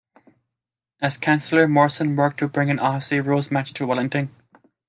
As 0.99 1.15
councilor, 1.15 1.67
Morrison 1.67 2.15
worked 2.15 2.39
to 2.39 2.47
bring 2.47 2.71
an 2.71 2.79
Aussie 2.79 3.23
Rules 3.23 3.51
match 3.51 3.71
to 3.73 3.85
Wellington. 3.85 4.31